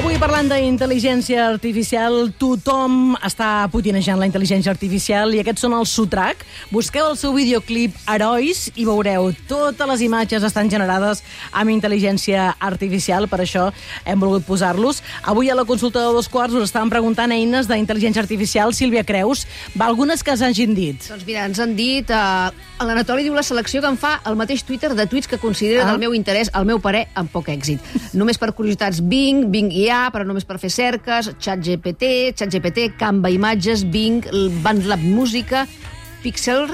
[0.00, 6.40] Avui parlant d'intel·ligència artificial, tothom està putinejant la intel·ligència artificial i aquests són els Sutrac.
[6.72, 11.20] Busqueu el seu videoclip Herois i veureu totes les imatges estan generades
[11.52, 13.66] amb intel·ligència artificial, per això
[14.08, 15.02] hem volgut posar-los.
[15.28, 18.72] Avui a la consulta de dos quarts us estaven preguntant eines d'intel·ligència artificial.
[18.72, 19.44] Sílvia Creus,
[19.76, 21.10] va algunes que s'hagin dit.
[21.12, 22.08] Doncs mira, ens han dit...
[22.08, 25.82] Eh, L'Anatoli diu la selecció que em fa el mateix Twitter de tuits que considera
[25.84, 25.90] Ah.
[25.90, 27.76] del meu interès, el meu parer, amb poc èxit.
[28.16, 33.82] Només per curiositats Bing, Bing IA, però només per fer cerques, ChatGPT, ChatGPT, Canva Imatges,
[33.90, 34.22] Bing,
[34.64, 35.66] BandLab Música,
[36.22, 36.68] Pixel...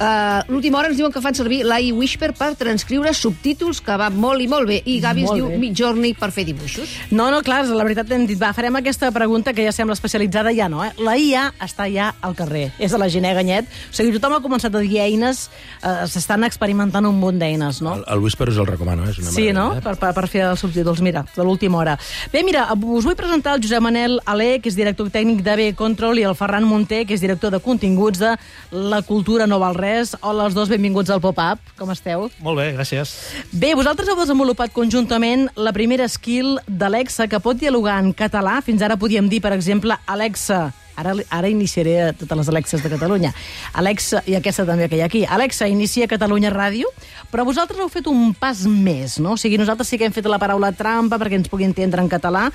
[0.00, 4.06] Uh, L'última hora ens diuen que fan servir l'AI Whisper per transcriure subtítols, que va
[4.08, 4.78] molt i molt bé.
[4.88, 5.58] I Gavi ens diu bé.
[5.60, 6.88] Midjourney per fer dibuixos.
[7.12, 10.54] No, no, clar, la veritat hem dit, va, farem aquesta pregunta que ja sembla especialitzada,
[10.56, 10.94] ja no, eh?
[11.04, 14.40] La IA està ja al carrer, és de la Giné Ganyet, o sigui, tothom ha
[14.40, 15.42] començat a dir eines,
[15.82, 17.98] eh, s'estan experimentant un munt d'eines, no?
[18.00, 19.12] El, el Whisper us el recomano, eh?
[19.12, 19.68] és una Sí, no?
[19.74, 21.98] meravella, Per, per, per fer els subtítols, mira, de l'última hora.
[22.32, 25.68] Bé, mira, us vull presentar el Josep Manel Alé, que és director tècnic de B
[25.76, 28.32] Control, i el Ferran Monter, que és director de continguts de
[28.70, 30.14] La Cultura No Val Res.
[30.22, 31.72] Hola, els dos, benvinguts al Pop-Up.
[31.78, 32.28] Com esteu?
[32.38, 33.16] Molt bé, gràcies.
[33.50, 38.60] Bé, vosaltres heu desenvolupat conjuntament la primera skill d'Alexa que pot dialogar en català.
[38.62, 40.68] Fins ara podíem dir, per exemple, Alexa...
[41.00, 43.32] Ara, ara iniciaré a totes les Alexes de Catalunya.
[43.80, 45.24] Alexa, i aquesta també que hi ha aquí.
[45.24, 46.90] Alexa, inicia Catalunya Ràdio,
[47.32, 49.34] però vosaltres heu fet un pas més, no?
[49.34, 52.10] O sigui, nosaltres sí que hem fet la paraula trampa perquè ens pugui entendre en
[52.12, 52.48] català.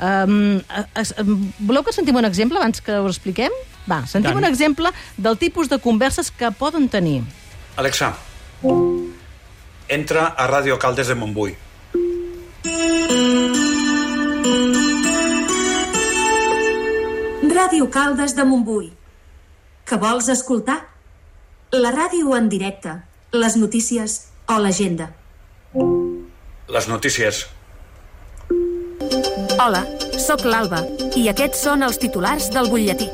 [0.00, 0.60] Um,
[0.98, 3.54] es, um, voleu que sentim un exemple abans que ho expliquem?
[3.90, 4.42] Va, sentim Tant.
[4.42, 7.22] un exemple del tipus de converses que poden tenir.
[7.76, 8.14] Alexa,
[9.88, 11.56] entra a Ràdio Caldes de Montbui.
[17.60, 18.86] Ràdio Caldes de Montbui.
[19.84, 20.78] Que vols escoltar?
[21.76, 22.94] La ràdio en directe,
[23.36, 24.14] les notícies
[24.48, 25.10] o l'agenda.
[26.72, 27.42] Les notícies.
[29.60, 29.84] Hola,
[30.16, 30.80] sóc l'Alba
[31.20, 33.10] i aquests són els titulars del butlletí.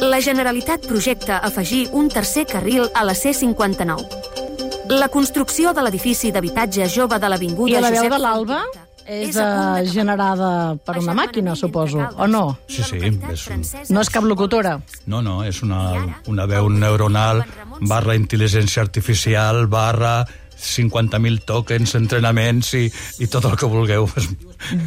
[0.00, 4.96] La Generalitat projecta afegir un tercer carril a la C-59.
[4.96, 8.62] La construcció de l'edifici d'habitatge jove de l'Avinguda I la veu Josep de l'Alba
[9.08, 9.84] És d'acabar.
[9.88, 10.48] generada
[10.84, 12.58] per una màquina, suposo, o no?
[12.68, 13.64] Sí, sí, és un-
[13.94, 14.74] No és cap locutora.
[15.06, 15.94] No, no, és una,
[16.28, 17.42] una veu neuronal
[17.80, 20.26] barra intel·ligència artificial barra
[20.58, 22.90] 50.000 tokens, entrenaments i,
[23.22, 24.08] i tot el que vulgueu.
[24.18, 24.28] És,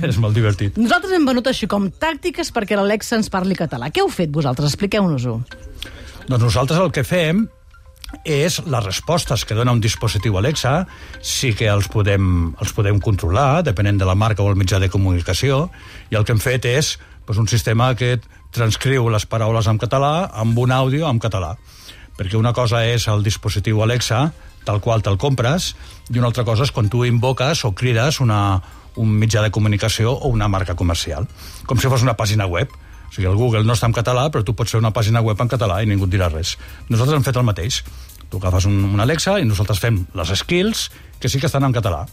[0.03, 0.75] és molt divertit.
[0.77, 3.87] Nosaltres hem venut així com tàctiques perquè l'Alexa ens parli català.
[3.89, 4.73] Què heu fet vosaltres?
[4.75, 5.37] Expliqueu-nos-ho.
[6.27, 7.47] Doncs nosaltres el que fem
[8.23, 10.85] és les respostes que dona un dispositiu Alexa,
[11.21, 14.91] sí que els podem, els podem controlar, depenent de la marca o el mitjà de
[14.93, 15.69] comunicació,
[16.11, 18.19] i el que hem fet és doncs, un sistema que
[18.51, 21.55] transcriu les paraules en català amb un àudio en català.
[22.17, 24.31] Perquè una cosa és el dispositiu Alexa,
[24.67, 25.71] tal qual te'l compres,
[26.11, 28.61] i una altra cosa és quan tu invoques o crides una,
[28.95, 31.27] un mitjà de comunicació o una marca comercial.
[31.65, 32.69] Com si fos una pàgina web.
[33.11, 35.41] O sigui, el Google no està en català, però tu pots fer una pàgina web
[35.43, 36.53] en català i ningú et dirà res.
[36.87, 37.81] Nosaltres hem fet el mateix.
[38.31, 40.85] Tu agafes un, un Alexa i nosaltres fem les skills,
[41.19, 42.05] que sí que estan en català.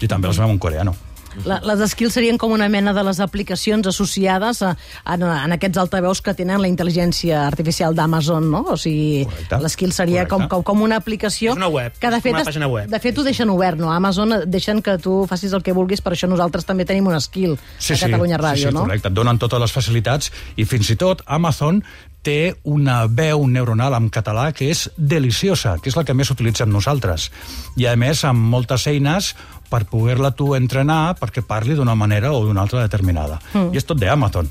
[0.00, 0.96] I també les fem en coreano.
[1.44, 4.72] La, les skills serien com una mena de les aplicacions associades a,
[5.04, 8.62] a, en aquests altaveus que tenen la intel·ligència artificial d'Amazon, no?
[8.72, 9.90] O sigui, Correcte.
[9.92, 10.54] seria com, Correcte.
[10.54, 11.52] com, com una aplicació...
[11.52, 12.90] És una web, Que de és fet, una pàgina web.
[12.90, 13.92] De fet, ho deixen obert, no?
[13.92, 17.56] Amazon deixen que tu facis el que vulguis, per això nosaltres també tenim un skill
[17.56, 18.86] a Catalunya Ràdio, sí, sí, no?
[18.86, 19.12] correcte.
[19.12, 21.82] Et donen totes les facilitats i fins i tot Amazon
[22.26, 26.70] té una veu neuronal en català que és deliciosa, que és la que més utilitzem
[26.74, 27.30] nosaltres.
[27.78, 29.32] I, a més, amb moltes eines
[29.70, 33.38] per poder-la tu entrenar perquè parli d'una manera o d'una altra determinada.
[33.54, 33.70] Mm.
[33.74, 34.50] I és tot d'Amazon.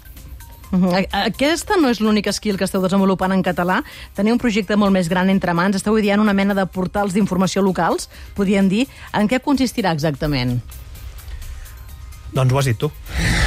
[0.72, 0.90] Mhm.
[0.98, 3.82] A- Aquesta no és l'única skill que esteu desenvolupant en català.
[4.16, 5.76] Teniu un projecte molt més gran entre mans.
[5.78, 8.88] Esteu ideant una mena de portals d'informació locals, podríem dir.
[9.14, 10.58] En què consistirà exactament?
[12.36, 12.90] Doncs ho has dit tu.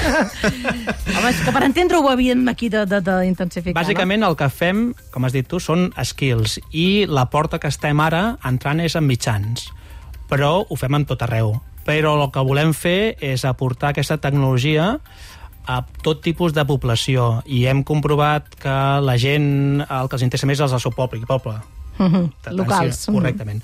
[0.08, 5.34] Home, és que per entendre-ho ho havíem aquí d'intensificar, Bàsicament el que fem, com has
[5.36, 9.68] dit tu, són skills i la porta que estem ara entrant és en mitjans.
[10.28, 11.58] Però ho fem en tot arreu.
[11.88, 14.94] Però el que volem fer és aportar aquesta tecnologia
[15.68, 18.74] a tot tipus de població i hem comprovat que
[19.04, 21.58] la gent el que els interessa més és el seu poble, poble.
[21.98, 22.08] no?
[22.08, 23.04] Mhm, Tant, Locals.
[23.12, 23.62] Correctament.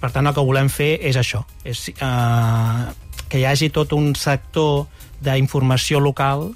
[0.00, 2.86] Per tant, el que volem fer és això, és eh,
[3.28, 4.86] que hi hagi tot un sector
[5.24, 6.50] d'informació local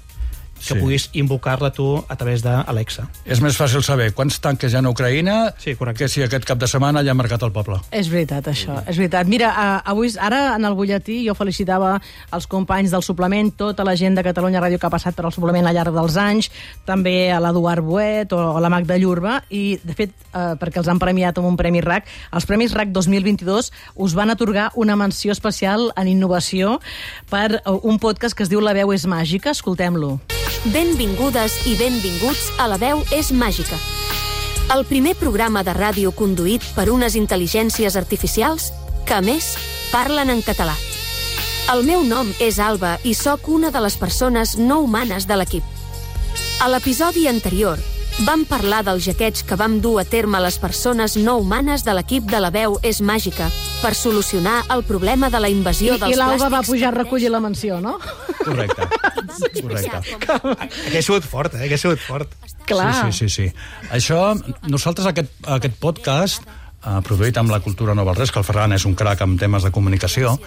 [0.67, 0.79] que Sí.
[0.79, 3.07] puguis invocar-la tu a través d'Alexa.
[3.25, 6.03] És més fàcil saber quants tanques hi ha a Ucraïna Sí, correcte.
[6.05, 7.79] que si aquest cap de setmana ja ha marcat el poble.
[7.91, 9.27] És veritat, això, és veritat.
[9.27, 11.99] Mira, uh, avui, ara en el butlletí jo felicitava
[12.31, 15.31] els companys del suplement, tota la gent de Catalunya Ràdio que ha passat per al
[15.31, 16.51] suplement al llarg dels anys,
[16.85, 20.87] també a l'Eduard Buet o a la Magda Llurba, i de fet, uh, perquè els
[20.87, 25.31] han premiat amb un Premi RAC, els Premis RAC 2022 us van atorgar una menció
[25.31, 26.79] especial en innovació
[27.29, 30.19] per uh, un podcast que es diu La veu és màgica, escoltem-lo.
[30.73, 33.77] Benvingudes i benvinguts a La veu és màgica.
[34.71, 38.69] El primer programa de ràdio conduït per unes intel·ligències artificials
[39.07, 39.55] que, a més,
[39.91, 40.75] parlen en català.
[41.73, 45.63] El meu nom és Alba i sóc una de les persones no humanes de l'equip.
[46.61, 47.81] A l'episodi anterior,
[48.27, 52.29] vam parlar dels jaquets que vam dur a terme les persones no humanes de l'equip
[52.29, 53.49] de la veu és màgica
[53.81, 56.93] per solucionar el problema de la invasió I, dels i l'Alba va plàstics pujar a
[56.95, 57.97] que recollir la menció, no?
[58.43, 58.87] Correcte.
[59.49, 60.53] Explicar com...
[60.55, 61.65] Hauria sigut fort, eh?
[61.65, 62.33] Hauria sigut fort.
[62.69, 62.91] Clar.
[62.93, 63.87] Sí, sí, sí, sí.
[63.91, 64.19] Això,
[64.69, 66.45] nosaltres aquest, aquest podcast,
[66.85, 69.65] eh, produït amb la Cultura Nova Res, que el Ferran és un crac en temes
[69.65, 70.37] de comunicació,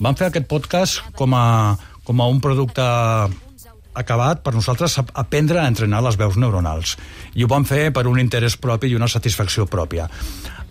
[0.00, 1.44] vam fer aquest podcast com a,
[2.06, 2.86] com a un producte
[3.96, 6.96] acabat per nosaltres a- aprendre a entrenar les veus neuronals.
[7.34, 10.04] I ho vam fer per un interès propi i una satisfacció pròpia.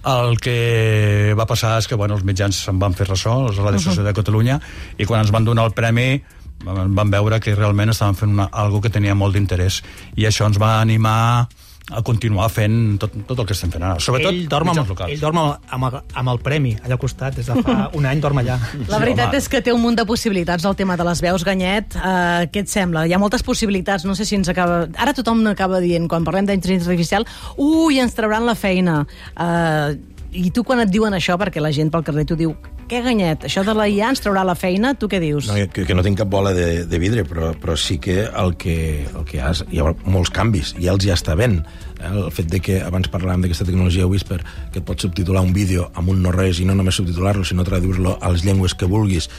[0.05, 3.81] El que va passar és que bueno, els mitjans se'n van fer ressò, els Ràdio
[3.81, 4.59] Societat de Catalunya,
[5.01, 6.21] i quan ens van donar el premi
[6.65, 9.81] vam veure que realment estaven fent una, algo que tenia molt d'interès.
[10.15, 11.47] I això ens va animar
[11.93, 13.99] a continuar fent tot, tot el que estem fent ara.
[14.01, 15.11] Sobretot ell dorm, amb, locals.
[15.13, 18.07] ell dorm amb, amb, el, amb el premi allà al costat, des de fa un
[18.09, 18.55] any dorm allà.
[18.87, 19.37] La Sí, veritat home.
[19.37, 21.93] és que té un munt de possibilitats el tema de les veus, Ganyet.
[21.99, 23.05] Uh, què et sembla?
[23.05, 24.87] Hi ha moltes possibilitats, no sé si ens acaba...
[24.97, 27.27] Ara tothom acaba dient, quan parlem d'intel·ligència artificial,
[27.61, 29.03] ui, ens trauran la feina.
[29.37, 29.93] Uh,
[30.35, 32.55] I tu quan et diuen això, perquè la gent pel carrer t'ho diu,
[32.89, 35.47] què, Ganyet, això de la IA ens traurà la feina, tu què dius?
[35.49, 38.55] No, que, que no tinc cap bola de, de vidre, però, però sí que el
[38.61, 41.35] que, el que hi, ha, és- hi ha molts canvis, i ja els ja està
[41.39, 41.63] ben.
[41.99, 42.11] Eh?
[42.11, 44.41] El fet de que abans parlàvem d'aquesta tecnologia Whisper,
[44.71, 48.19] que et pot subtitular un vídeo amb un no-res i no només subtitular-lo, sinó traduir-lo
[48.21, 49.29] a les llengües que vulguis,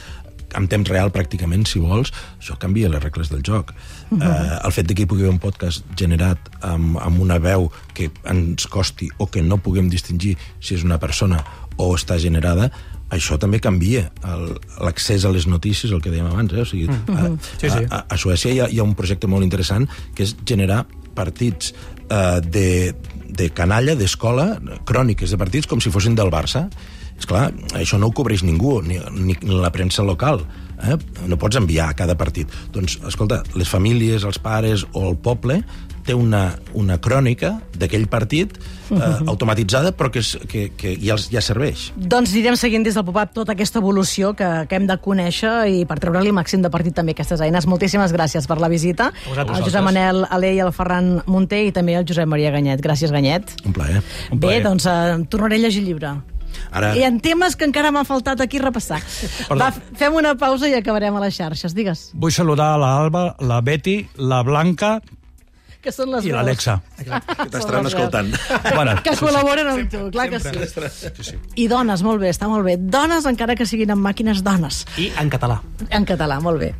[0.55, 3.73] en temps real pràcticament, si vols, això canvia les regles del joc.
[4.09, 4.23] Uh -huh.
[4.23, 7.71] eh, el fet de que hi pugui haver un podcast generat amb, amb una veu
[7.93, 11.43] que ens costi o que no puguem distingir si és una persona
[11.75, 12.71] o està generada,
[13.13, 14.07] això també canvia
[14.83, 16.53] l'accés a les notícies, el que dèiem abans.
[16.53, 16.63] Eh?
[16.63, 17.83] O sigui, a, Sí, sí.
[17.89, 20.83] A, a Suècia hi ha, hi ha un projecte molt interessant que és generar
[21.17, 21.73] partits
[22.09, 22.93] eh, de,
[23.27, 24.57] de canalla, d'escola,
[24.87, 26.67] cròniques de partits com si fossin del Barça.
[27.17, 27.47] És clar,
[27.79, 30.43] això no ho cobreix ningú, ni, ni la premsa local.
[30.83, 30.97] Eh?
[31.27, 32.51] No pots enviar a cada partit.
[32.73, 35.63] Doncs, escolta, les famílies, els pares o el poble
[36.07, 41.27] té una, una crònica d'aquell partit eh, automatitzada però que, és, que, que ja, els,
[41.33, 41.89] ja serveix.
[41.99, 45.83] Doncs anirem seguint des del pop-up tota aquesta evolució que, que hem de conèixer i
[45.89, 47.67] per treure-li màxim de partit també aquestes eines.
[47.67, 49.11] Moltíssimes gràcies per la visita.
[49.27, 49.57] vosaltres.
[49.57, 52.81] Al Josep Manel Alé i al Ferran Munté i també al Josep Maria Ganyet.
[52.83, 53.57] Gràcies, Ganyet.
[53.67, 53.99] Un plaer.
[54.31, 54.63] Un Bé, plaer.
[54.63, 56.15] doncs eh, tornaré a llegir el llibre.
[56.71, 59.01] Ara, Hi ha temes que encara m'ha faltat aquí repassar.
[59.47, 59.59] Perdó.
[59.63, 61.75] Va, fem una pausa i acabarem a les xarxes.
[61.77, 64.97] Digues, Vull saludar a l'Alba, la Betty, la Blanca
[65.87, 66.79] que són les i l'Alexa.
[66.97, 68.33] que t'estaran escoltant.
[68.75, 71.37] Bueno, Que col·laboren amb tu, clar que sí.
[71.55, 72.75] I dones, molt bé, està molt bé.
[72.77, 74.83] Dones, encara que siguin amb màquines, dones.
[74.99, 75.61] I en català.
[75.89, 76.73] En català, molt bé.